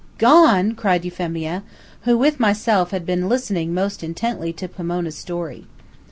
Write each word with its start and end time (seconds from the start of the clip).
"Gone?" 0.17 0.73
cried 0.73 1.05
Euphemia, 1.05 1.61
who, 2.05 2.17
with 2.17 2.39
myself, 2.39 2.89
had 2.89 3.05
been 3.05 3.29
listening 3.29 3.71
most 3.71 4.03
intently 4.03 4.51
to 4.53 4.67
Pomona's 4.67 5.13
story. 5.15 5.67